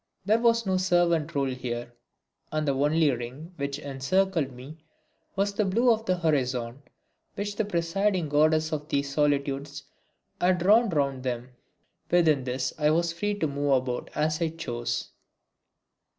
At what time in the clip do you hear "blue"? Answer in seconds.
5.63-5.91